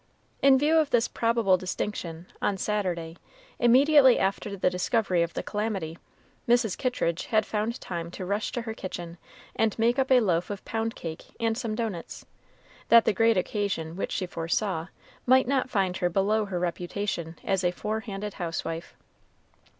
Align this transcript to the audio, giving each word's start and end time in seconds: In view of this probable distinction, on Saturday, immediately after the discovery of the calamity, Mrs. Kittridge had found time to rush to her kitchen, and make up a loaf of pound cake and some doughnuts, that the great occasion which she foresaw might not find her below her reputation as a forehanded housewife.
In 0.41 0.57
view 0.57 0.79
of 0.79 0.89
this 0.89 1.07
probable 1.07 1.57
distinction, 1.57 2.25
on 2.41 2.57
Saturday, 2.57 3.17
immediately 3.59 4.17
after 4.17 4.57
the 4.57 4.67
discovery 4.67 5.21
of 5.21 5.35
the 5.35 5.43
calamity, 5.43 5.99
Mrs. 6.49 6.75
Kittridge 6.75 7.25
had 7.27 7.45
found 7.45 7.79
time 7.79 8.09
to 8.09 8.25
rush 8.25 8.51
to 8.53 8.63
her 8.63 8.73
kitchen, 8.73 9.19
and 9.55 9.77
make 9.77 9.99
up 9.99 10.09
a 10.09 10.19
loaf 10.19 10.49
of 10.49 10.65
pound 10.65 10.95
cake 10.95 11.25
and 11.39 11.55
some 11.55 11.75
doughnuts, 11.75 12.25
that 12.89 13.05
the 13.05 13.13
great 13.13 13.37
occasion 13.37 13.95
which 13.95 14.11
she 14.13 14.25
foresaw 14.25 14.87
might 15.27 15.47
not 15.47 15.69
find 15.69 15.97
her 15.97 16.09
below 16.09 16.45
her 16.45 16.57
reputation 16.57 17.35
as 17.43 17.63
a 17.63 17.69
forehanded 17.71 18.33
housewife. 18.33 18.95